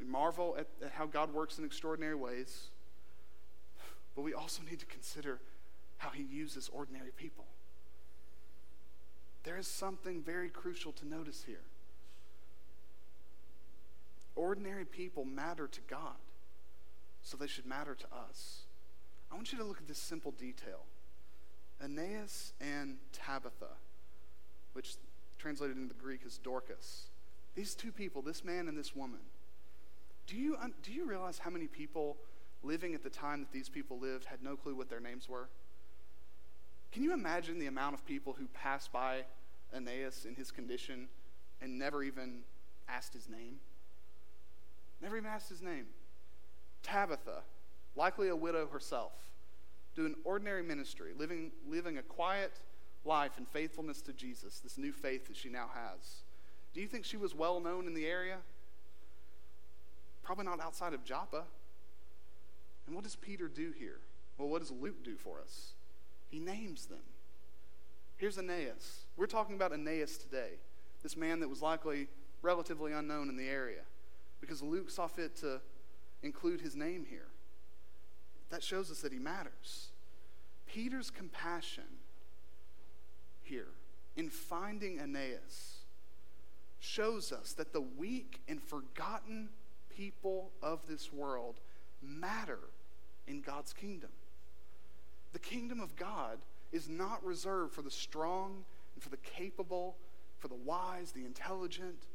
[0.01, 2.71] We marvel at, at how God works in extraordinary ways.
[4.17, 5.39] But we also need to consider
[5.99, 7.45] how he uses ordinary people.
[9.45, 11.63] There is something very crucial to notice here.
[14.35, 16.17] Ordinary people matter to God,
[17.23, 18.64] so they should matter to us.
[19.35, 20.85] I want you to look at this simple detail
[21.83, 23.67] Aeneas and Tabitha,
[24.75, 24.95] which
[25.39, 27.09] translated into the Greek is Dorcas.
[27.57, 29.19] These two people, this man and this woman,
[30.29, 32.17] do you, do you realize how many people
[32.63, 35.49] living at the time that these people lived had no clue what their names were?
[36.93, 39.25] Can you imagine the amount of people who passed by
[39.75, 41.09] Aeneas in his condition
[41.61, 42.43] and never even
[42.89, 43.57] asked his name?
[45.03, 45.87] Never even asked his name.
[46.85, 47.43] Tabitha,
[47.97, 49.13] likely a widow herself,
[49.95, 52.53] doing ordinary ministry, living, living a quiet
[53.05, 56.23] life in faithfulness to Jesus, this new faith that she now has.
[56.73, 58.39] Do you think she was well known in the area?
[60.23, 61.45] Probably not outside of Joppa.
[62.87, 64.01] And what does Peter do here?
[64.39, 65.75] Well, what does Luke do for us?
[66.31, 66.99] He names them.
[68.17, 69.05] Here's Aeneas.
[69.17, 70.51] We're talking about Aeneas today,
[71.03, 72.09] this man that was likely
[72.43, 73.83] relatively unknown in the area,
[74.41, 75.61] because Luke saw fit to
[76.23, 77.29] include his name here.
[78.55, 79.89] That shows us that he matters.
[80.69, 81.99] Peter's compassion
[83.43, 83.67] here
[84.15, 85.79] in finding Aeneas
[86.79, 89.49] shows us that the weak and forgotten
[89.97, 91.57] people of this world
[92.01, 92.61] matter
[93.27, 94.11] in God's kingdom.
[95.33, 96.39] The kingdom of God
[96.71, 98.65] is not reserved for the strong
[98.95, 99.97] and for the capable,
[100.39, 102.07] for the wise, the intelligent,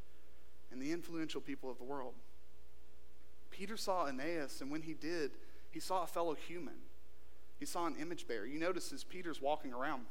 [0.72, 2.14] and the influential people of the world.
[3.50, 5.32] Peter saw Aeneas, and when he did,
[5.70, 6.74] he saw a fellow human.
[7.58, 8.46] He saw an image bearer.
[8.46, 10.06] You notice as Peter's walking around,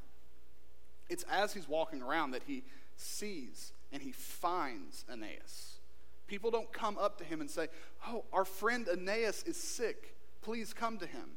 [1.09, 2.63] it's as he's walking around that he
[2.95, 5.79] sees and he finds Aeneas.
[6.27, 7.67] People don't come up to him and say,
[8.07, 10.15] Oh, our friend Aeneas is sick.
[10.41, 11.31] Please come to him.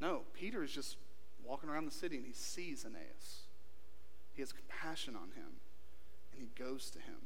[0.00, 0.96] No, Peter is just
[1.44, 3.42] walking around the city and he sees Aeneas.
[4.32, 5.60] He has compassion on him
[6.32, 7.16] and he goes to him.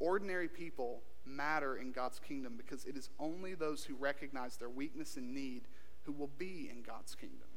[0.00, 5.16] Ordinary people matter in God's kingdom because it is only those who recognize their weakness
[5.16, 5.62] and need
[6.04, 7.48] who will be in God's kingdom.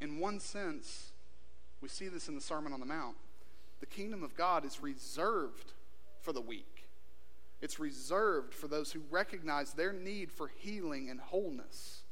[0.00, 1.12] In one sense,
[1.80, 3.16] we see this in the Sermon on the Mount.
[3.80, 5.72] The kingdom of God is reserved
[6.20, 6.86] for the weak.
[7.60, 12.02] It's reserved for those who recognize their need for healing and wholeness.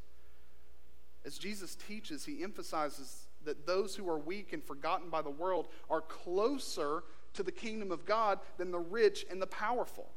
[1.25, 5.69] As Jesus teaches, he emphasizes that those who are weak and forgotten by the world
[5.89, 7.03] are closer
[7.35, 10.11] to the kingdom of God than the rich and the powerful.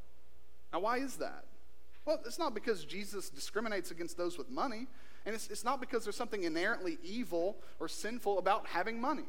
[0.74, 1.46] Now, why is that?
[2.06, 4.88] Well, it's not because Jesus discriminates against those with money,
[5.26, 9.28] and it's, it's not because there's something inherently evil or sinful about having money.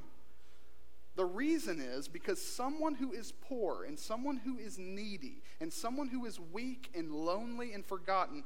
[1.15, 6.09] The reason is because someone who is poor and someone who is needy and someone
[6.09, 8.45] who is weak and lonely and forgotten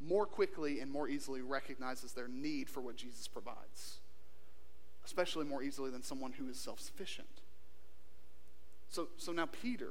[0.00, 3.98] more quickly and more easily recognizes their need for what Jesus provides,
[5.04, 7.42] especially more easily than someone who is self sufficient.
[8.88, 9.90] So, so now, Peter,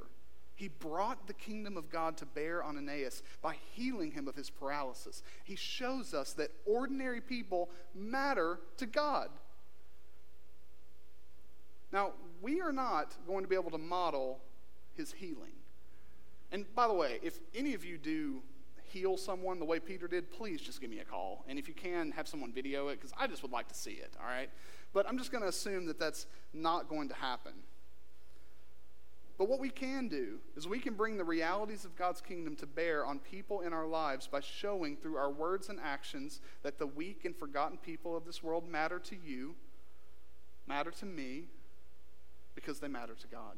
[0.55, 4.49] he brought the kingdom of God to bear on Aeneas by healing him of his
[4.49, 5.21] paralysis.
[5.43, 9.29] He shows us that ordinary people matter to God.
[11.91, 14.39] Now, we are not going to be able to model
[14.95, 15.53] his healing.
[16.51, 18.41] And by the way, if any of you do
[18.83, 21.43] heal someone the way Peter did, please just give me a call.
[21.49, 23.91] And if you can, have someone video it, because I just would like to see
[23.91, 24.49] it, all right?
[24.93, 27.53] But I'm just going to assume that that's not going to happen.
[29.37, 32.65] But what we can do is we can bring the realities of God's kingdom to
[32.65, 36.87] bear on people in our lives by showing through our words and actions that the
[36.87, 39.55] weak and forgotten people of this world matter to you,
[40.67, 41.45] matter to me,
[42.55, 43.57] because they matter to God.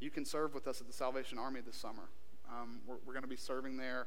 [0.00, 2.08] You can serve with us at the Salvation Army this summer.
[2.48, 4.06] Um, we're, we're going to be serving there.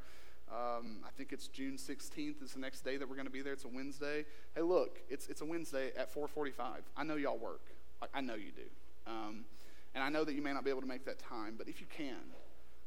[0.52, 3.42] Um, I think it's June 16th is the next day that we're going to be
[3.42, 3.54] there.
[3.54, 4.26] It's a Wednesday.
[4.56, 6.54] Hey, look, it's, it's a Wednesday at 4:45.
[6.98, 7.62] I know y'all work.
[8.02, 8.64] I, I know you do.
[9.06, 9.46] Um,
[9.94, 11.82] and I know that you may not be able to make that time, but if
[11.82, 12.18] you can,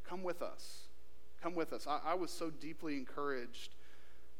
[0.08, 0.84] come with us.
[1.42, 1.86] Come with us.
[1.86, 3.74] I, I was so deeply encouraged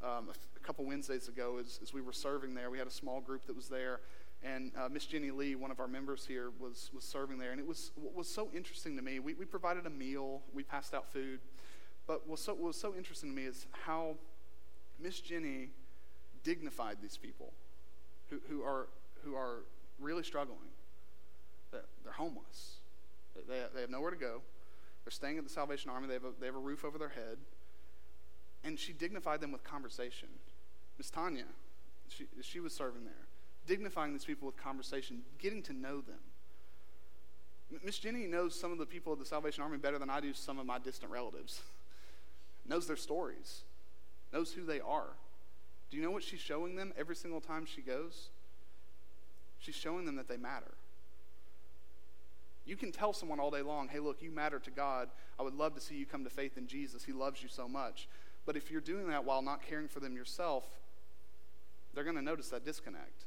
[0.03, 2.71] um, a, couple Wednesdays ago as, as we were serving there.
[2.71, 3.99] We had a small group that was there,
[4.43, 7.51] and uh, Miss Jenny Lee, one of our members here, was, was serving there.
[7.51, 9.19] And it was what was so interesting to me.
[9.19, 11.39] We, we provided a meal, we passed out food,
[12.07, 14.15] but what, so, what was so interesting to me is how
[14.99, 15.69] Miss Jenny
[16.43, 17.53] dignified these people
[18.29, 18.87] who, who, are,
[19.23, 19.59] who are
[19.99, 20.57] really struggling
[22.03, 22.77] they're homeless.
[23.47, 24.41] They, they have nowhere to go.
[25.03, 26.07] They're staying at the Salvation Army.
[26.07, 27.37] They have, a, they have a roof over their head.
[28.63, 30.29] And she dignified them with conversation.
[30.97, 31.45] Miss Tanya,
[32.07, 33.27] she, she was serving there,
[33.67, 36.19] dignifying these people with conversation, getting to know them.
[37.83, 40.33] Miss Jenny knows some of the people of the Salvation Army better than I do
[40.33, 41.61] some of my distant relatives.
[42.67, 43.63] knows their stories,
[44.33, 45.09] knows who they are.
[45.91, 48.29] Do you know what she's showing them every single time she goes?
[49.59, 50.73] She's showing them that they matter.
[52.65, 55.09] You can tell someone all day long, hey, look, you matter to God.
[55.39, 57.03] I would love to see you come to faith in Jesus.
[57.03, 58.07] He loves you so much.
[58.45, 60.65] But if you're doing that while not caring for them yourself,
[61.93, 63.25] they're going to notice that disconnect.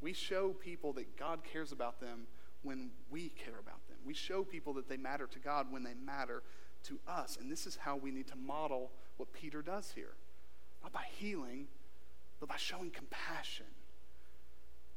[0.00, 2.26] We show people that God cares about them
[2.62, 3.98] when we care about them.
[4.04, 6.42] We show people that they matter to God when they matter
[6.84, 7.38] to us.
[7.40, 10.14] And this is how we need to model what Peter does here.
[10.82, 11.68] Not by healing,
[12.40, 13.66] but by showing compassion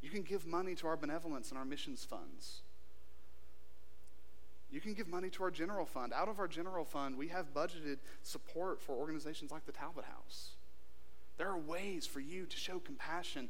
[0.04, 2.62] you can give money to our benevolence and our missions funds.
[4.70, 6.12] You can give money to our general fund.
[6.14, 10.50] Out of our general fund, we have budgeted support for organizations like the Talbot House.
[11.38, 13.50] There are ways for you to show compassion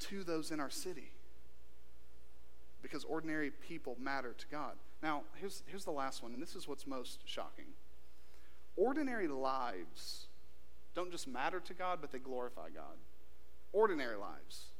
[0.00, 1.12] to those in our city
[2.80, 4.72] because ordinary people matter to God.
[5.02, 7.66] Now, here's, here's the last one, and this is what's most shocking.
[8.76, 10.26] Ordinary lives
[10.94, 12.96] don't just matter to God, but they glorify God.
[13.72, 14.70] Ordinary lives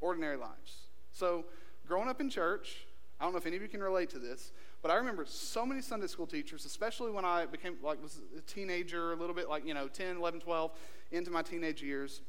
[0.00, 0.88] ordinary lives.
[1.12, 1.44] So,
[1.86, 2.86] growing up in church,
[3.20, 5.64] I don't know if any of you can relate to this, but I remember so
[5.64, 9.48] many Sunday school teachers, especially when I became like was a teenager, a little bit
[9.48, 10.70] like, you know, 10, 11, 12,
[11.12, 12.20] into my teenage years.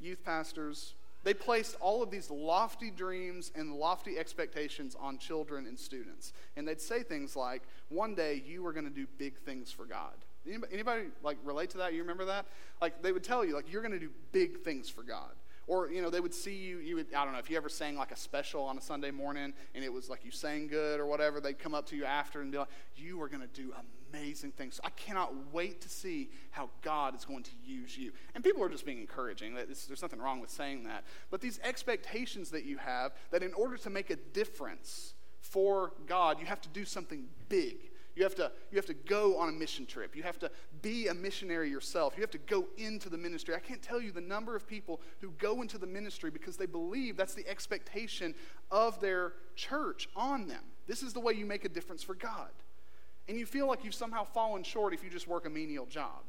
[0.00, 0.94] youth pastors,
[1.24, 6.32] they placed all of these lofty dreams and lofty expectations on children and students.
[6.56, 9.84] And they'd say things like, one day you are going to do big things for
[9.84, 10.14] God.
[10.46, 11.92] Anybody, anybody, like relate to that?
[11.92, 12.46] You remember that?
[12.80, 15.32] Like they would tell you, like you're going to do big things for God.
[15.70, 17.68] Or, you know, they would see you, you would, I don't know, if you ever
[17.68, 20.98] sang like a special on a Sunday morning and it was like you sang good
[20.98, 22.66] or whatever, they'd come up to you after and be like,
[22.96, 23.72] you are going to do
[24.12, 24.80] amazing things.
[24.82, 28.10] I cannot wait to see how God is going to use you.
[28.34, 29.54] And people are just being encouraging.
[29.54, 31.04] There's nothing wrong with saying that.
[31.30, 36.40] But these expectations that you have, that in order to make a difference for God,
[36.40, 37.89] you have to do something big.
[38.16, 40.16] You have, to, you have to go on a mission trip.
[40.16, 40.50] You have to
[40.82, 42.14] be a missionary yourself.
[42.16, 43.54] You have to go into the ministry.
[43.54, 46.66] I can't tell you the number of people who go into the ministry because they
[46.66, 48.34] believe that's the expectation
[48.70, 50.62] of their church on them.
[50.86, 52.50] This is the way you make a difference for God.
[53.28, 56.22] And you feel like you've somehow fallen short if you just work a menial job.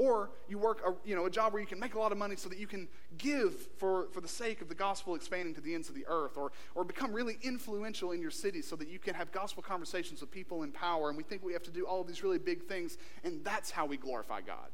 [0.00, 2.18] Or you work a, you know, a job where you can make a lot of
[2.18, 2.86] money so that you can
[3.18, 6.36] give for, for the sake of the gospel expanding to the ends of the earth,
[6.36, 10.20] or, or become really influential in your city so that you can have gospel conversations
[10.20, 11.08] with people in power.
[11.08, 13.72] And we think we have to do all of these really big things, and that's
[13.72, 14.70] how we glorify God.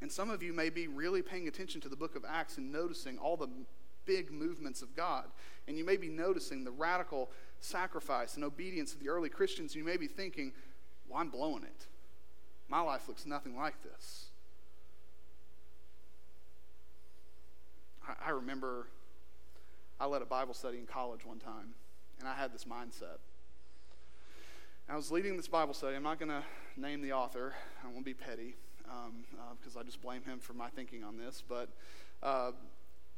[0.00, 2.72] And some of you may be really paying attention to the book of Acts and
[2.72, 3.50] noticing all the
[4.04, 5.26] big movements of God.
[5.68, 7.30] And you may be noticing the radical
[7.60, 9.76] sacrifice and obedience of the early Christians.
[9.76, 10.52] You may be thinking,
[11.08, 11.86] well, I'm blowing it.
[12.70, 14.26] My life looks nothing like this.
[18.06, 18.86] I, I remember
[19.98, 21.74] I led a Bible study in college one time,
[22.20, 23.18] and I had this mindset.
[24.88, 25.96] I was leading this Bible study.
[25.96, 26.42] I'm not going to
[26.76, 27.54] name the author,
[27.84, 28.54] I won't be petty
[28.88, 31.68] um, uh, because I just blame him for my thinking on this, but
[32.22, 32.52] uh,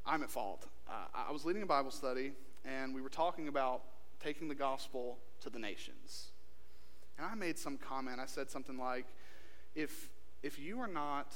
[0.06, 0.66] I'm at fault.
[0.88, 2.32] Uh, I was leading a Bible study,
[2.64, 3.82] and we were talking about
[4.22, 6.28] taking the gospel to the nations.
[7.18, 8.18] And I made some comment.
[8.18, 9.06] I said something like,
[9.74, 10.10] if,
[10.42, 11.34] if you are not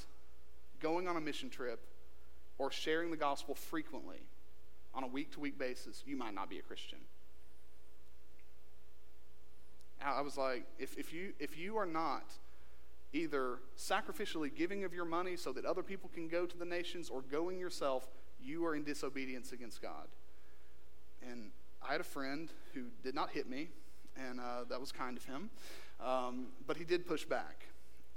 [0.81, 1.81] going on a mission trip
[2.59, 4.21] or sharing the gospel frequently
[4.95, 6.99] on a week to week basis, you might not be a Christian.
[10.05, 12.25] I was like, if, if, you, if you are not
[13.13, 17.09] either sacrificially giving of your money so that other people can go to the nations
[17.09, 18.07] or going yourself,
[18.41, 20.07] you are in disobedience against God.
[21.29, 21.51] And
[21.87, 23.69] I had a friend who did not hit me,
[24.17, 25.51] and uh, that was kind of him,
[26.05, 27.67] um, but he did push back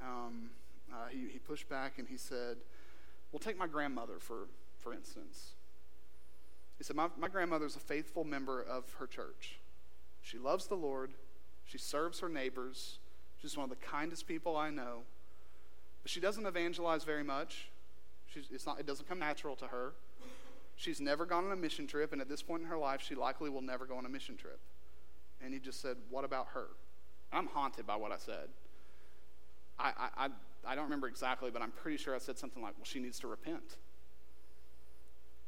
[0.04, 0.50] um,
[0.92, 2.58] uh, he, he pushed back and he said,
[3.32, 4.48] Well, take my grandmother, for,
[4.78, 5.52] for instance.
[6.78, 9.60] He said, my, my grandmother's a faithful member of her church.
[10.22, 11.12] She loves the Lord,
[11.66, 13.00] she serves her neighbors.
[13.42, 15.04] She's one of the kindest people I know.
[16.04, 17.70] But she doesn't evangelize very much.
[18.28, 19.94] She's, it's not, it doesn't come natural to her.
[20.76, 23.16] She's never gone on a mission trip, and at this point in her life, she
[23.16, 24.60] likely will never go on a mission trip.
[25.44, 26.68] And he just said, What about her?
[27.32, 28.50] I'm haunted by what I said.
[29.80, 30.30] I, I,
[30.68, 33.20] I don't remember exactly, but I'm pretty sure I said something like, well, she needs
[33.20, 33.78] to repent.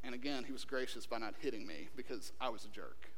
[0.03, 3.09] And again, he was gracious by not hitting me because I was a jerk.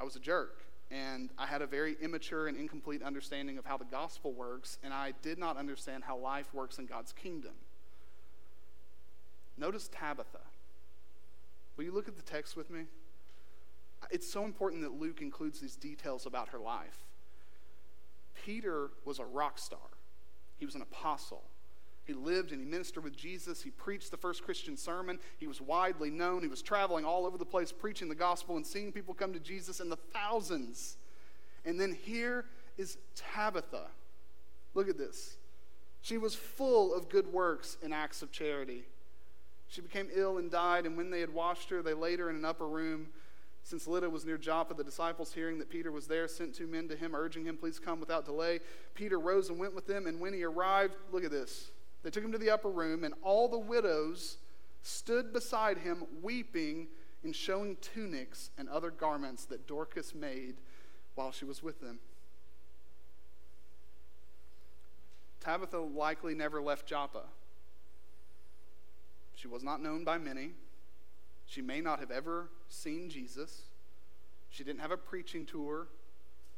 [0.00, 0.62] I was a jerk.
[0.90, 4.92] And I had a very immature and incomplete understanding of how the gospel works, and
[4.92, 7.52] I did not understand how life works in God's kingdom.
[9.56, 10.40] Notice Tabitha.
[11.76, 12.82] Will you look at the text with me?
[14.10, 17.04] It's so important that Luke includes these details about her life.
[18.44, 19.78] Peter was a rock star,
[20.58, 21.42] he was an apostle.
[22.04, 23.62] He lived and he ministered with Jesus.
[23.62, 25.20] He preached the first Christian sermon.
[25.38, 26.42] He was widely known.
[26.42, 29.38] He was traveling all over the place preaching the gospel and seeing people come to
[29.38, 30.96] Jesus in the thousands.
[31.64, 33.86] And then here is Tabitha.
[34.74, 35.36] Look at this.
[36.00, 38.82] She was full of good works and acts of charity.
[39.68, 42.36] She became ill and died, and when they had washed her, they laid her in
[42.36, 43.08] an upper room
[43.64, 46.88] since Lydda was near Joppa, the disciples, hearing that Peter was there, sent two men
[46.88, 48.60] to him, urging him, Please come without delay.
[48.94, 51.70] Peter rose and went with them, and when he arrived, look at this.
[52.02, 54.38] They took him to the upper room, and all the widows
[54.82, 56.88] stood beside him, weeping
[57.22, 60.56] and showing tunics and other garments that Dorcas made
[61.14, 62.00] while she was with them.
[65.40, 67.22] Tabitha likely never left Joppa.
[69.34, 70.52] She was not known by many.
[71.52, 73.64] She may not have ever seen Jesus.
[74.48, 75.86] She didn't have a preaching tour.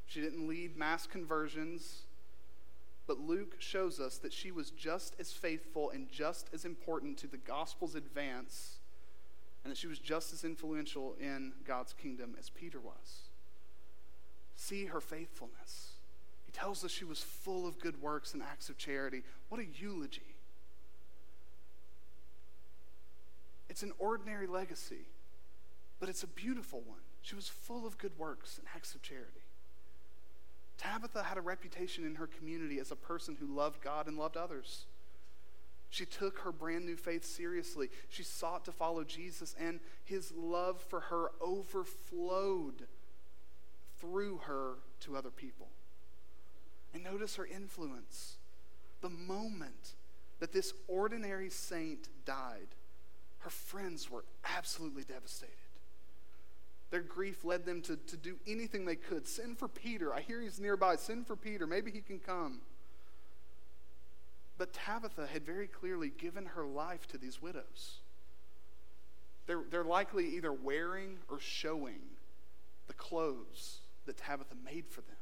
[0.06, 2.02] She didn't lead mass conversions.
[3.08, 7.26] But Luke shows us that she was just as faithful and just as important to
[7.26, 8.76] the gospel's advance,
[9.64, 13.30] and that she was just as influential in God's kingdom as Peter was.
[14.54, 15.94] See her faithfulness.
[16.46, 19.24] He tells us she was full of good works and acts of charity.
[19.48, 20.33] What a eulogy.
[23.74, 25.08] It's an ordinary legacy,
[25.98, 27.00] but it's a beautiful one.
[27.22, 29.42] She was full of good works and acts of charity.
[30.78, 34.36] Tabitha had a reputation in her community as a person who loved God and loved
[34.36, 34.84] others.
[35.90, 37.90] She took her brand new faith seriously.
[38.08, 42.86] She sought to follow Jesus, and his love for her overflowed
[43.98, 45.66] through her to other people.
[46.94, 48.36] And notice her influence.
[49.00, 49.94] The moment
[50.38, 52.68] that this ordinary saint died,
[53.44, 54.24] her friends were
[54.56, 55.52] absolutely devastated.
[56.90, 59.26] Their grief led them to, to do anything they could.
[59.28, 60.14] Send for Peter.
[60.14, 60.96] I hear he's nearby.
[60.96, 61.66] Send for Peter.
[61.66, 62.60] Maybe he can come.
[64.56, 67.98] But Tabitha had very clearly given her life to these widows.
[69.46, 72.00] They're, they're likely either wearing or showing
[72.86, 75.16] the clothes that Tabitha made for them.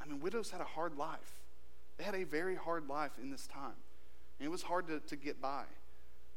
[0.00, 1.42] I mean, widows had a hard life.
[1.98, 3.74] They had a very hard life in this time.
[4.38, 5.64] And it was hard to, to get by.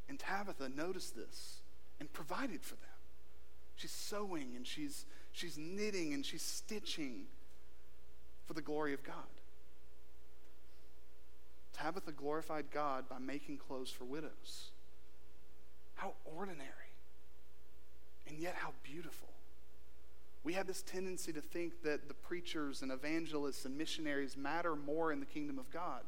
[0.10, 1.60] And Tabitha noticed this
[2.00, 2.90] and provided for them.
[3.76, 7.28] She's sewing and she's, she's knitting and she's stitching
[8.46, 9.16] for the glory of God.
[11.74, 14.72] Tabitha glorified God by making clothes for widows.
[15.96, 16.68] How ordinary,
[18.28, 19.30] and yet how beautiful.
[20.44, 25.12] We have this tendency to think that the preachers and evangelists and missionaries matter more
[25.12, 26.02] in the kingdom of God.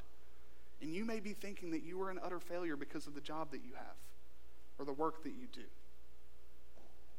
[0.81, 3.51] And you may be thinking that you are an utter failure because of the job
[3.51, 3.95] that you have,
[4.79, 5.61] or the work that you do,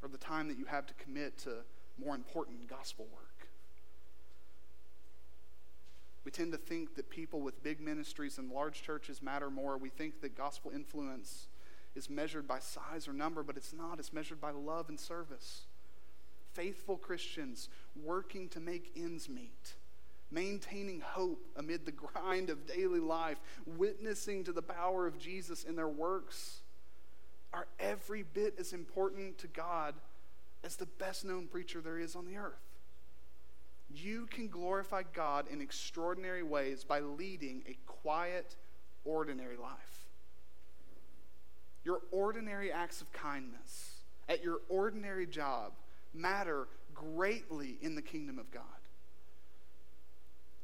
[0.03, 1.59] or the time that you have to commit to
[2.03, 3.49] more important gospel work.
[6.25, 9.77] We tend to think that people with big ministries and large churches matter more.
[9.77, 11.49] We think that gospel influence
[11.95, 13.99] is measured by size or number, but it's not.
[13.99, 15.63] It's measured by love and service.
[16.53, 17.69] Faithful Christians
[18.03, 19.75] working to make ends meet,
[20.33, 25.77] maintaining hope amid the grind of daily life, witnessing to the power of Jesus in
[25.77, 26.63] their works
[27.53, 29.95] are every bit as important to God
[30.65, 32.55] as the best known preacher there is on the earth.
[33.95, 38.57] You can glorify God in extraordinary ways by leading a quiet,
[39.05, 40.07] ordinary life.
[41.85, 43.97] Your ordinary acts of kindness
[44.29, 45.73] at your ordinary job
[46.15, 48.63] matter greatly in the kingdom of God.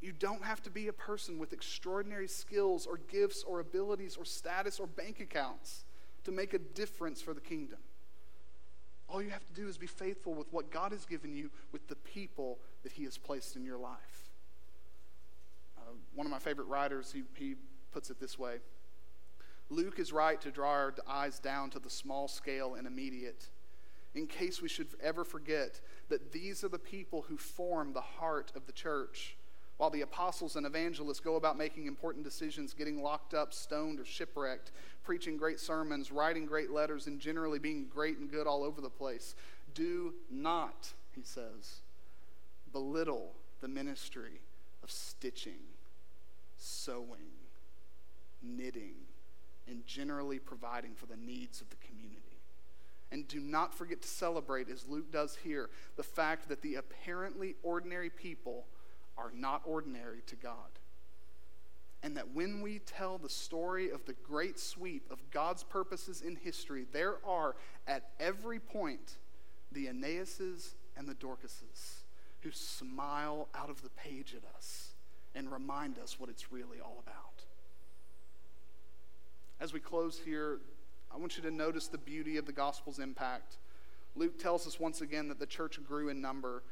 [0.00, 4.24] You don't have to be a person with extraordinary skills or gifts or abilities or
[4.24, 5.84] status or bank accounts
[6.24, 7.78] to make a difference for the kingdom.
[9.08, 11.88] All you have to do is be faithful with what God has given you with
[11.88, 14.30] the people that He has placed in your life.
[15.78, 17.54] Uh, one of my favorite writers, he, he
[17.90, 18.58] puts it this way
[19.70, 23.48] Luke is right to draw our eyes down to the small scale and immediate,
[24.14, 28.52] in case we should ever forget that these are the people who form the heart
[28.54, 29.37] of the church.
[29.78, 34.04] While the apostles and evangelists go about making important decisions, getting locked up, stoned, or
[34.04, 34.72] shipwrecked,
[35.04, 38.90] preaching great sermons, writing great letters, and generally being great and good all over the
[38.90, 39.36] place,
[39.74, 41.80] do not, he says,
[42.72, 44.40] belittle the ministry
[44.82, 45.60] of stitching,
[46.56, 47.30] sewing,
[48.42, 48.94] knitting,
[49.68, 52.18] and generally providing for the needs of the community.
[53.12, 57.54] And do not forget to celebrate, as Luke does here, the fact that the apparently
[57.62, 58.66] ordinary people
[59.18, 60.78] are not ordinary to God.
[62.02, 66.36] And that when we tell the story of the great sweep of God's purposes in
[66.36, 67.56] history, there are
[67.88, 69.18] at every point
[69.72, 72.04] the Aeneases and the Dorcases
[72.42, 74.92] who smile out of the page at us
[75.34, 77.44] and remind us what it's really all about.
[79.60, 80.60] As we close here,
[81.12, 83.56] I want you to notice the beauty of the gospel's impact.
[84.14, 86.62] Luke tells us once again that the church grew in number.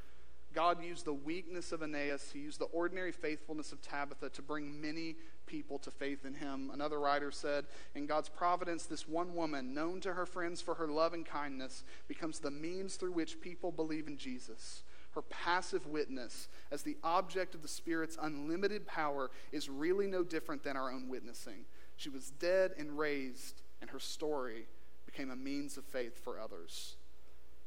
[0.57, 4.81] God used the weakness of Aeneas, he used the ordinary faithfulness of Tabitha to bring
[4.81, 6.71] many people to faith in him.
[6.73, 10.89] Another writer said, In God's providence, this one woman, known to her friends for her
[10.89, 14.83] love and kindness, becomes the means through which people believe in Jesus.
[15.11, 20.65] Her passive witness, as the object of the Spirit's unlimited power, is really no different
[20.65, 21.67] than our own witnessing.
[21.97, 24.69] She was dead and raised, and her story
[25.05, 26.97] became a means of faith for others.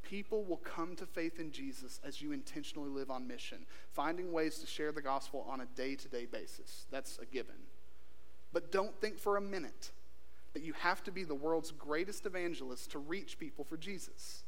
[0.09, 3.59] People will come to faith in Jesus as you intentionally live on mission,
[3.91, 6.87] finding ways to share the gospel on a day to day basis.
[6.89, 7.53] That's a given.
[8.51, 9.91] But don't think for a minute
[10.53, 14.45] that you have to be the world's greatest evangelist to reach people for Jesus.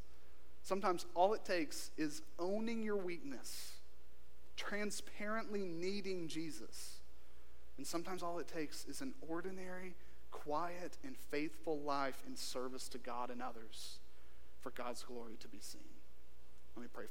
[0.64, 3.74] Sometimes all it takes is owning your weakness,
[4.58, 7.02] transparently needing Jesus.
[7.78, 9.94] And sometimes all it takes is an ordinary,
[10.32, 14.00] quiet, and faithful life in service to God and others
[14.62, 15.82] for God's glory to be seen.
[16.76, 17.06] Let me pray.